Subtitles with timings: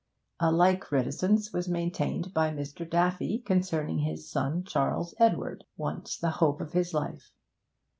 [0.39, 2.89] A like reticence was maintained by Mr.
[2.89, 7.31] Daffy concerning his son Charles Edward, once the hope of his life.